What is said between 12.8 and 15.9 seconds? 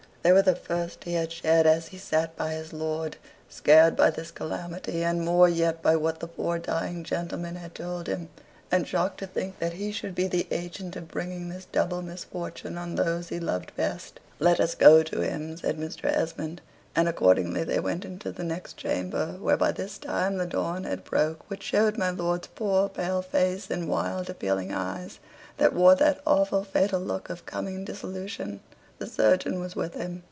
those he loved best. "Let us go to him," said